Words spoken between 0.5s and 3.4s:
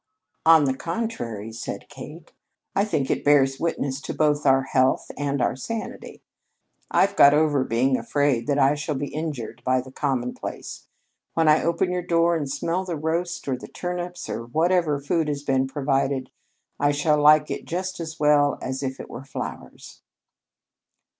the contrary," said Kate, "I think it